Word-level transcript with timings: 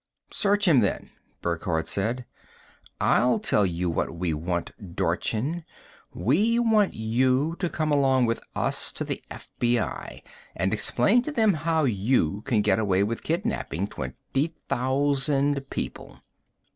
"Search 0.31 0.67
him 0.67 0.79
then," 0.79 1.11
Burckhardt 1.43 1.87
said. 1.87 2.25
"I'll 2.99 3.37
tell 3.37 3.67
you 3.67 3.87
what 3.87 4.15
we 4.17 4.33
want, 4.33 4.95
Dorchin. 4.95 5.63
We 6.11 6.57
want 6.57 6.95
you 6.95 7.55
to 7.59 7.69
come 7.69 7.91
along 7.91 8.25
with 8.25 8.41
us 8.55 8.91
to 8.93 9.03
the 9.03 9.23
FBI 9.29 10.23
and 10.55 10.73
explain 10.73 11.21
to 11.21 11.31
them 11.31 11.53
how 11.53 11.83
you 11.83 12.41
can 12.47 12.63
get 12.63 12.79
away 12.79 13.03
with 13.03 13.21
kidnapping 13.21 13.85
twenty 13.85 14.55
thousand 14.67 15.69
people." 15.69 16.19